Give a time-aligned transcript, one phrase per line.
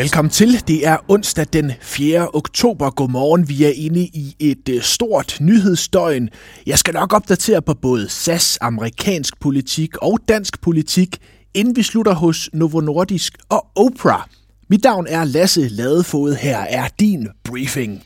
[0.00, 0.68] Velkommen til.
[0.68, 2.28] Det er onsdag den 4.
[2.34, 2.90] oktober.
[2.90, 3.48] Godmorgen.
[3.48, 6.28] Vi er inde i et øh, stort nyhedsdøgn.
[6.66, 11.16] Jeg skal nok opdatere på både SAS, amerikansk politik og dansk politik,
[11.54, 14.22] inden vi slutter hos Novo Nordisk og Oprah.
[14.70, 16.34] Mit navn er Lasse Ladefod.
[16.34, 18.02] Her er din briefing.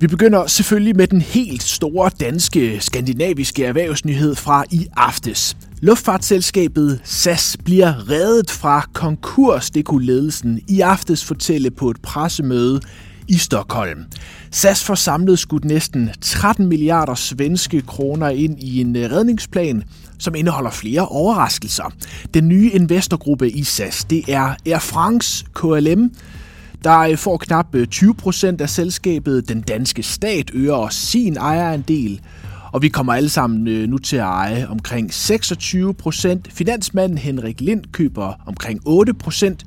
[0.00, 5.56] Vi begynder selvfølgelig med den helt store danske skandinaviske erhvervsnyhed fra i aftes.
[5.84, 12.80] Luftfartsselskabet SAS bliver reddet fra konkurs, det kunne ledelsen i aftes fortælle på et pressemøde
[13.28, 14.04] i Stockholm.
[14.50, 19.82] SAS får samlet skudt næsten 13 milliarder svenske kroner ind i en øh, redningsplan,
[20.18, 21.92] som indeholder flere overraskelser.
[22.34, 26.10] Den nye investorgruppe i SAS, det er Air France KLM,
[26.84, 29.48] der øh, får knap øh, 20 procent af selskabet.
[29.48, 32.20] Den danske stat øger sin ejerandel,
[32.74, 36.48] og vi kommer alle sammen øh, nu til at eje omkring 26 procent.
[36.52, 39.66] Finansmanden Henrik Lind køber omkring 8 procent.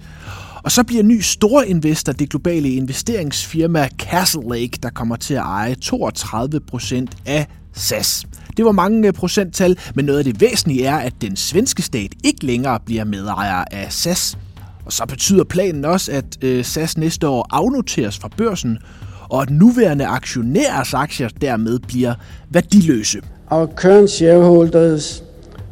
[0.63, 5.75] Og så bliver ny storinvestor det globale investeringsfirma Castle Lake, der kommer til at eje
[5.75, 8.25] 32 procent af SAS.
[8.57, 12.11] Det var mange øh, procenttal, men noget af det væsentlige er, at den svenske stat
[12.23, 14.37] ikke længere bliver medejer af SAS.
[14.85, 18.77] Og så betyder planen også, at øh, SAS næste år afnoteres fra børsen,
[19.29, 22.13] og at nuværende aktionærers aktier dermed bliver
[22.49, 23.21] værdiløse.
[23.49, 25.23] Our current shareholders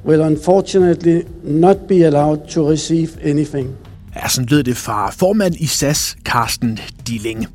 [0.05, 3.69] will unfortunately not be allowed to receive anything.
[4.15, 7.47] Ja, sådan lød det fra formand i SAS, Carsten Dilling.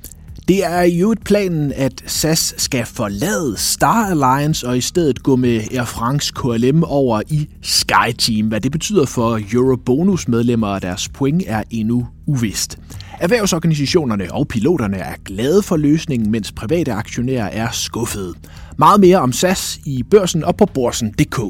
[0.48, 5.36] Det er i øvrigt planen, at SAS skal forlade Star Alliance og i stedet gå
[5.36, 8.48] med Air France KLM over i SkyTeam.
[8.48, 12.78] Hvad det betyder for Eurobonus-medlemmer og deres point er endnu uvist.
[13.20, 18.34] Erhvervsorganisationerne og piloterne er glade for løsningen, mens private aktionærer er skuffede.
[18.78, 21.40] Meget mere om SAS i børsen og på borsen.dk.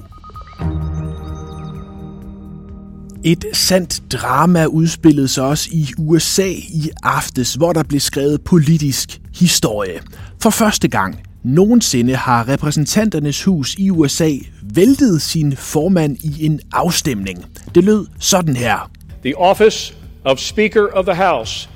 [3.25, 9.21] Et sandt drama udspillede sig også i USA i aftes, hvor der blev skrevet politisk
[9.35, 10.01] historie.
[10.43, 14.31] For første gang nogensinde har repræsentanternes hus i USA
[14.63, 17.45] væltet sin formand i en afstemning.
[17.75, 18.91] Det lød sådan her.
[19.25, 21.69] The office of Speaker of the House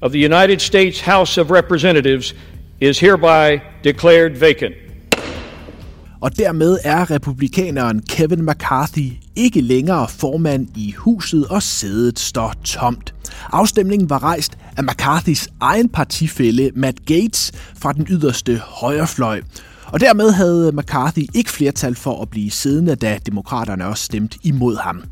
[0.00, 2.34] of the United States House of Representatives
[2.80, 4.74] is hereby declared vacant.
[6.20, 13.14] Og dermed er republikaneren Kevin McCarthy ikke længere formand i huset, og sædet står tomt.
[13.52, 19.42] Afstemningen var rejst af McCarthys egen partifælle Matt Gates fra den yderste højrefløj.
[19.86, 24.76] Og dermed havde McCarthy ikke flertal for at blive siddende, da demokraterne også stemte imod
[24.76, 25.04] ham.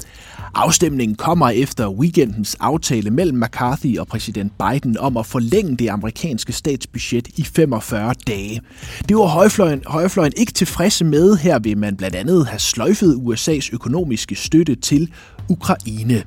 [0.55, 6.53] Afstemningen kommer efter weekendens aftale mellem McCarthy og præsident Biden om at forlænge det amerikanske
[6.53, 8.61] statsbudget i 45 dage.
[9.09, 11.37] Det var højfløjen, højfløjen ikke tilfredse med.
[11.37, 15.13] Her vil man blandt andet have sløjfet USA's økonomiske støtte til
[15.49, 16.23] Ukraine.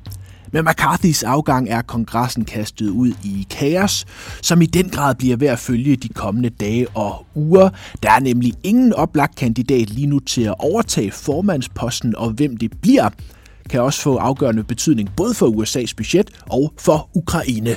[0.52, 4.04] Med McCarthys afgang er kongressen kastet ud i kaos,
[4.42, 7.70] som i den grad bliver ved at følge de kommende dage og uger.
[8.02, 12.80] Der er nemlig ingen oplagt kandidat lige nu til at overtage formandsposten, og hvem det
[12.82, 13.10] bliver,
[13.70, 17.76] kan også få afgørende betydning både for USA's budget og for Ukraine.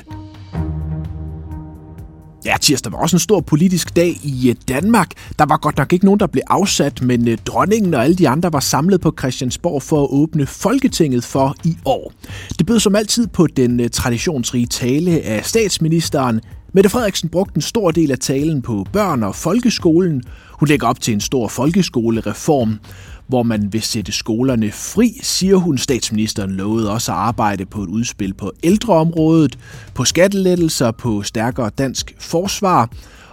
[2.46, 5.12] Ja, tirsdag var også en stor politisk dag i øh, Danmark.
[5.40, 8.30] Der var godt nok ikke nogen, der blev afsat, men øh, dronningen og alle de
[8.30, 12.14] andre var samlet på Christiansborg for at åbne Folketinget for i år.
[12.60, 16.42] Det bød som altid på den øh, traditionsrige tale af statsministeren.
[16.74, 20.24] Mette Frederiksen brugte en stor del af talen på børn og folkeskolen.
[20.52, 22.80] Hun lægger op til en stor folkeskolereform
[23.28, 25.78] hvor man vil sætte skolerne fri, siger hun.
[25.78, 29.60] Statsministeren lovede også at arbejde på et udspil på ældreområdet,
[29.94, 32.90] på skattelettelser, på stærkere dansk forsvar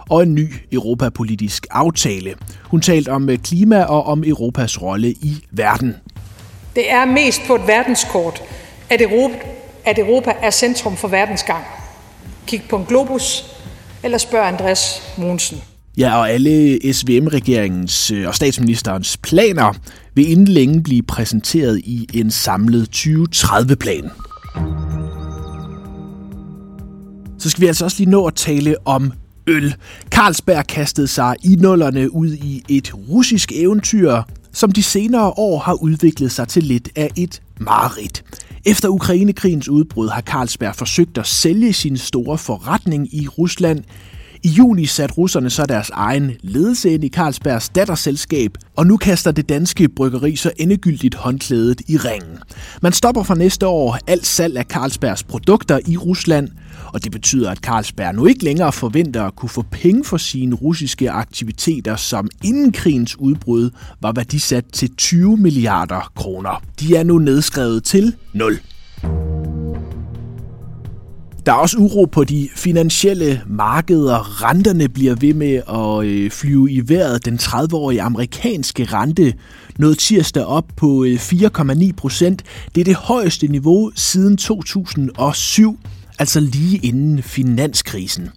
[0.09, 2.35] og en ny europapolitisk aftale.
[2.63, 5.95] Hun talte om øh, klima og om Europas rolle i verden.
[6.75, 8.41] Det er mest på et verdenskort,
[8.89, 9.35] at Europa,
[9.85, 11.63] at Europa er centrum for verdensgang.
[12.47, 13.45] Kig på en globus,
[14.03, 15.74] eller spørg Andreas Mogensen.
[15.97, 19.73] Ja, og alle SVM-regeringens øh, og statsministerens planer
[20.13, 24.11] vil inden længe blive præsenteret i en samlet 2030-plan.
[27.39, 29.13] Så skal vi altså også lige nå at tale om
[29.47, 29.75] øl.
[30.09, 34.21] Carlsberg kastede sig i nullerne ud i et russisk eventyr,
[34.51, 38.23] som de senere år har udviklet sig til lidt af et mareridt.
[38.65, 43.83] Efter Ukrainekrigens udbrud har Carlsberg forsøgt at sælge sin store forretning i Rusland
[44.45, 49.31] i juni satte russerne så deres egen ledelse ind i Carlsbergs datterselskab, og nu kaster
[49.31, 52.37] det danske bryggeri så endegyldigt håndklædet i ringen.
[52.81, 56.49] Man stopper fra næste år alt salg af Carlsbergs produkter i Rusland,
[56.93, 60.55] og det betyder, at Carlsberg nu ikke længere forventer at kunne få penge for sine
[60.55, 63.69] russiske aktiviteter, som inden krigens udbrud
[64.01, 66.63] var værdisat til 20 milliarder kroner.
[66.79, 68.59] De er nu nedskrevet til 0.
[71.45, 74.43] Der er også uro på de finansielle markeder.
[74.43, 77.25] Renterne bliver ved med at øh, flyve i vejret.
[77.25, 79.33] Den 30-årige amerikanske rente
[79.77, 82.43] nåede tirsdag op på øh, 4,9 procent.
[82.75, 85.79] Det er det højeste niveau siden 2007
[86.19, 88.29] altså lige inden finanskrisen.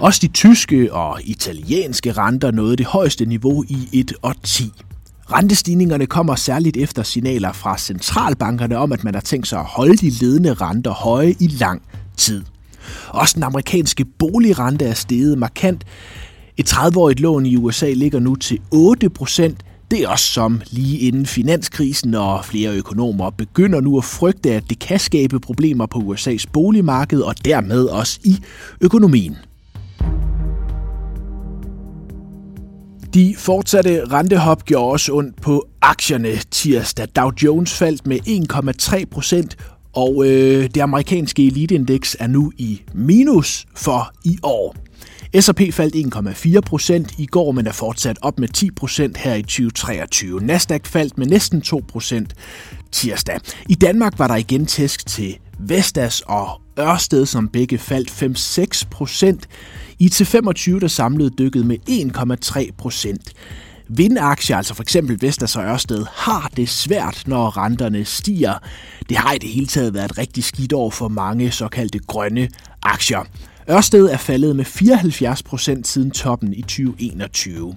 [0.00, 4.72] Også de tyske og italienske renter nåede det højeste niveau i et årti.
[5.32, 9.96] Rentestigningerne kommer særligt efter signaler fra centralbankerne om, at man har tænkt sig at holde
[9.96, 11.82] de ledende renter høje i lang
[12.16, 12.42] tid.
[13.08, 15.84] Også den amerikanske boligrente er steget markant.
[16.56, 19.64] Et 30-årigt lån i USA ligger nu til 8 procent.
[19.90, 24.64] Det er også som lige inden finanskrisen, og flere økonomer begynder nu at frygte, at
[24.70, 28.36] det kan skabe problemer på USA's boligmarked og dermed også i
[28.80, 29.36] økonomien.
[33.14, 37.08] De fortsatte rentehop gjorde også ondt på aktierne tirsdag.
[37.16, 38.18] Dow Jones faldt med
[38.98, 39.56] 1,3 procent,
[39.94, 44.76] og øh, det amerikanske eliteindeks er nu i minus for i år.
[45.40, 46.14] S&P faldt
[46.54, 50.40] 1,4 procent i går, men er fortsat op med 10 procent her i 2023.
[50.40, 52.34] Nasdaq faldt med næsten 2 procent
[52.92, 53.40] tirsdag.
[53.68, 58.10] I Danmark var der igen tæsk til Vestas og Ørsted, som begge faldt
[58.84, 59.48] 5-6 procent.
[59.98, 63.32] I til 25 der samlede dykket med 1,3 procent.
[63.88, 68.54] Vindaktier, altså for eksempel Vestas og Ørsted, har det svært, når renterne stiger.
[69.08, 72.48] Det har i det hele taget været et rigtig skidt år for mange såkaldte grønne
[72.82, 73.24] aktier.
[73.70, 77.76] Ørsted er faldet med 74 procent siden toppen i 2021.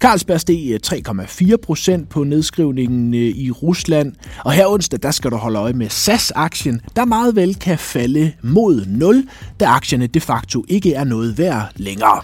[0.00, 4.12] Carlsberg steg eh, 3,4 øh, procent på nedskrivningen eh, i Rusland,
[4.44, 8.32] og her onsdag der skal du holde øje med SAS-aktien, der meget vel kan falde
[8.42, 9.28] mod 0,
[9.60, 12.20] da aktierne de facto ikke er noget værd længere.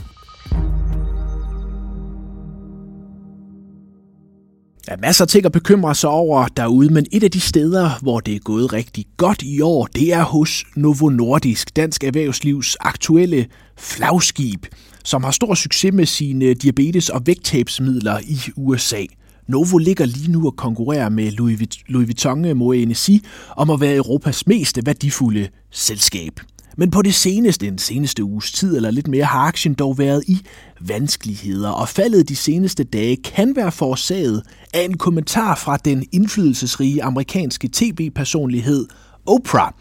[4.87, 7.91] Der er masser af ting at bekymre sig over derude, men et af de steder,
[8.03, 12.77] hvor det er gået rigtig godt i år, det er hos Novo Nordisk, Dansk Erhvervslivs
[12.81, 13.47] aktuelle
[13.79, 14.67] flagskib,
[15.05, 19.05] som har stor succes med sine diabetes- og vægttabsmidler i USA.
[19.49, 23.11] Novo ligger lige nu og konkurrerer med Louis Vuitton Moet Hennessy
[23.57, 26.41] om at være Europas mest værdifulde selskab.
[26.77, 30.25] Men på det seneste, den seneste uges tid eller lidt mere, har aktien dog været
[30.27, 30.39] i
[30.81, 34.43] vanskeligheder, og faldet de seneste dage kan være forårsaget
[34.75, 38.87] af en kommentar fra den indflydelsesrige amerikanske tv-personlighed
[39.27, 39.73] Oprah.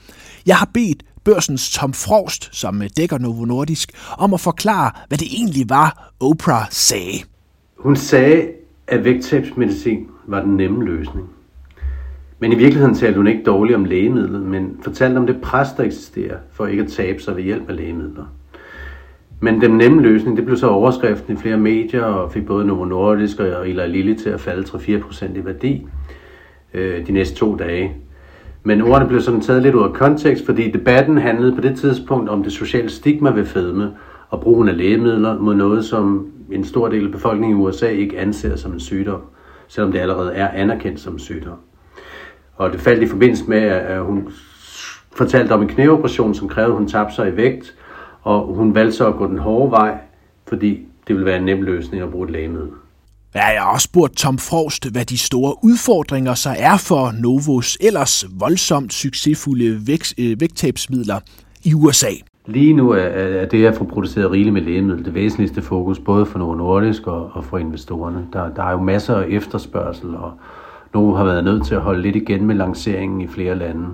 [0.46, 5.28] Jeg har bedt børsens Tom Frost, som dækker Novo Nordisk, om at forklare, hvad det
[5.32, 7.24] egentlig var, Oprah sagde.
[7.78, 8.48] Hun sagde,
[8.88, 11.28] at vægttabsmedicin var den nemme løsning.
[12.44, 15.84] Men i virkeligheden talte hun ikke dårligt om lægemidlet, men fortalte om det pres, der
[15.84, 18.26] eksisterer for ikke at tabe sig ved hjælp af lægemidler.
[19.40, 22.86] Men den nemme løsning, det blev så overskriften i flere medier, og fik både Novo
[22.86, 25.88] Nordisk og Eli Lilly til at falde 3-4% i værdi
[26.74, 27.94] øh, de næste to dage.
[28.64, 32.30] Men ordene blev sådan taget lidt ud af kontekst, fordi debatten handlede på det tidspunkt
[32.30, 33.92] om det sociale stigma ved fedme
[34.30, 38.20] og brugen af lægemidler mod noget, som en stor del af befolkningen i USA ikke
[38.20, 39.22] anser som en sygdom,
[39.68, 41.58] selvom det allerede er anerkendt som en sygdom.
[42.56, 44.30] Og det faldt i forbindelse med, at hun
[45.16, 47.76] fortalte om en knæoperation, som krævede, at hun tabte sig i vægt,
[48.22, 49.98] og hun valgte så at gå den hårde vej,
[50.48, 50.70] fordi
[51.08, 52.70] det ville være en nem løsning at bruge et lægemiddel.
[53.36, 57.78] Ja, jeg har også spurgt Tom Frost, hvad de store udfordringer så er for Novos
[57.82, 61.20] ellers voldsomt succesfulde vægt, øh, vægttabsmidler
[61.64, 62.12] i USA.
[62.46, 66.40] Lige nu er, det at få produceret rigeligt med lægemiddel det væsentligste fokus, både for
[66.40, 68.28] Novo Nordisk og, og for investorerne.
[68.34, 70.32] Der, der er jo masser af efterspørgsel, og
[70.94, 73.86] Novo har været nødt til at holde lidt igen med lanceringen i flere lande.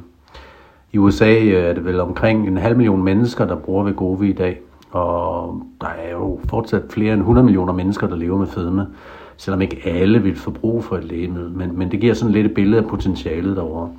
[0.91, 4.34] I USA øh, er det vel omkring en halv million mennesker, der bruger Vegovi i
[4.34, 4.60] dag,
[4.91, 8.88] og der er jo fortsat flere end 100 millioner mennesker, der lever med fedme,
[9.38, 12.46] selvom ikke alle vil få brug for et lægemiddel, men, men det giver sådan lidt
[12.46, 13.89] et billede af potentialet derovre.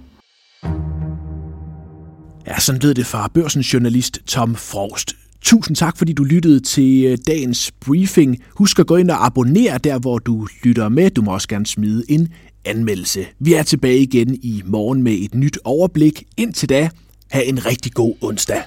[2.46, 5.14] Ja, sådan lød det fra børsens journalist Tom Frost.
[5.42, 8.36] Tusind tak, fordi du lyttede til øh, dagens briefing.
[8.58, 11.10] Husk at gå ind og abonnere der, hvor du lytter med.
[11.10, 12.28] Du må også gerne smide en
[12.64, 13.26] anmeldelse.
[13.38, 16.24] Vi er tilbage igen i morgen med et nyt overblik.
[16.36, 16.90] Indtil da,
[17.30, 18.62] have en rigtig god onsdag.